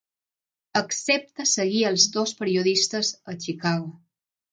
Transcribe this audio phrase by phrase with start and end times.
[0.79, 3.93] Accepta seguir els dos periodistes a Chicago.